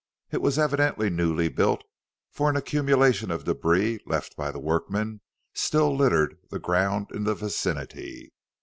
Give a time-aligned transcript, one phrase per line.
[0.31, 1.83] It was evidently newly built,
[2.31, 5.21] for an accumulation of débris, left by the workmen,
[5.53, 8.33] still littered the ground in the vicinity.